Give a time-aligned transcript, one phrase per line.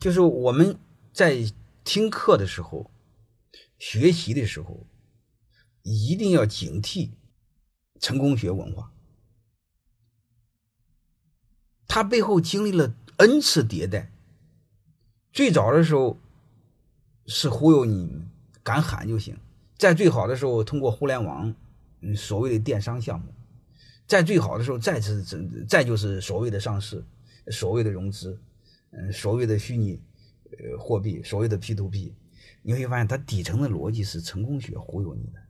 [0.00, 0.78] 就是我们
[1.12, 1.44] 在
[1.84, 2.90] 听课的时候、
[3.78, 4.86] 学习的时候，
[5.82, 7.10] 一定要警惕
[8.00, 8.90] 成功学文化。
[11.86, 14.10] 它背后经历了 N 次迭代。
[15.32, 16.18] 最早的时候
[17.26, 18.24] 是忽悠你，
[18.62, 19.34] 敢喊就行；
[19.76, 21.54] 在最好的时候，通过互联网，
[22.00, 23.26] 嗯，所谓的电商项目；
[24.06, 25.22] 在最好的时候，再次
[25.68, 27.04] 再就是所谓的上市、
[27.48, 28.40] 所谓的融资，
[28.90, 30.00] 嗯，所谓的虚拟
[30.58, 32.14] 呃货币、所谓的 P to P，
[32.62, 35.40] 你会发现它底层的逻辑是成功学忽悠你的，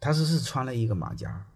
[0.00, 1.46] 它只是穿了一个马甲。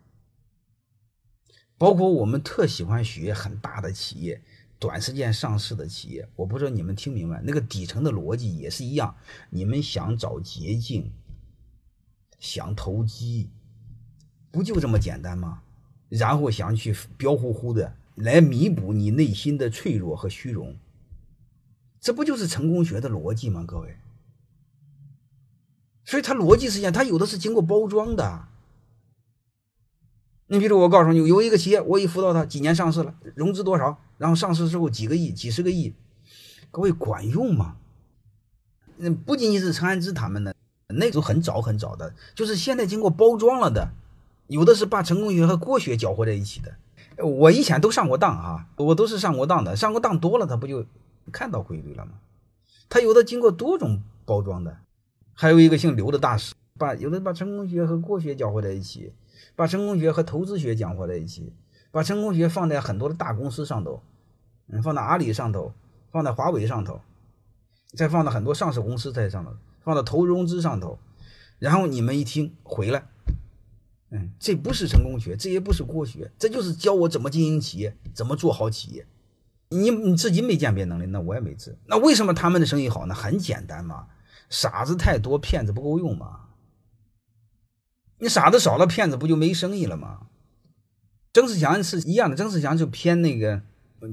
[1.78, 4.42] 包括我们特喜欢学很大的企业。
[4.78, 9.16] 短时间上市的企业，我不知道你们听明白那个底层的逻辑也是一样。
[9.48, 11.10] 你们想找捷径，
[12.38, 13.48] 想投机，
[14.50, 15.62] 不就这么简单吗？
[16.10, 20.76] 然后想去彪呼呼的来弥补你内心的脆弱和虚荣，
[22.00, 23.62] 这不就是成功学的逻辑吗？
[23.66, 23.98] 各位，
[26.02, 28.48] 所以它逻辑是一样，它有的是经过包装的。
[30.46, 35.92] 你比如我告诉你，有一个企业，我一辅导他几年上市了，融资多少，然后上市之后几个亿、几十个亿，
[36.70, 37.76] 各位管用吗？
[38.96, 40.54] 那不仅仅是陈安之他们的，
[40.88, 43.90] 那时候很早很早的，就是现在经过包装了的，
[44.46, 46.76] 有的是把成功学和国学搅和在一起的。
[47.18, 50.84] 我以前都上过当啊，我都是上过当的，上过当多了，他不就
[51.32, 52.12] 看到规律了吗？
[52.88, 54.78] 他有的经过多种包装的，
[55.34, 59.12] 还有一个姓刘的大师，把有的把成功学和国学搅和在一起。
[59.54, 61.52] 把成功学和投资学搅和在一起，
[61.90, 64.02] 把成功学放在很多的大公司上头，
[64.68, 65.72] 嗯，放在阿里上头，
[66.10, 67.00] 放在华为上头，
[67.94, 70.98] 再放到很多上市公司在上头，放到投融资上头，
[71.58, 73.06] 然后你们一听回来，
[74.10, 79.06] 嗯，这不是成功学，这也不是国学，这就是教我怎么经营企业，怎么做好企业。
[79.68, 81.76] 你你自己没鉴别能力，那我也没治。
[81.86, 83.14] 那为什么他们的生意好呢？
[83.14, 84.06] 很简单嘛，
[84.48, 86.42] 傻子太多，骗子不够用嘛。
[88.18, 90.28] 你傻子少了，骗子不就没生意了吗？
[91.32, 93.60] 曾仕强是一样的，曾仕强就偏那个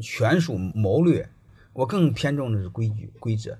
[0.01, 1.29] 权术谋略，
[1.71, 3.59] 我更偏重的是规矩规则。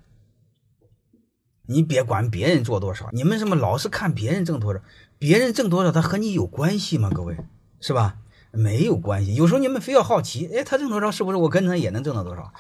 [1.66, 4.80] 你别管别人做多少，你们什么老是看别人挣多少，
[5.18, 7.10] 别人挣多少，他和你有关系吗？
[7.14, 7.38] 各位
[7.80, 8.18] 是吧？
[8.52, 9.34] 没有关系。
[9.36, 12.54] 有时候你们非要好奇，哎，他挣多少，是不是我跟他也能挣到多少？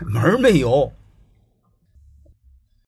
[0.00, 0.92] 门儿没有。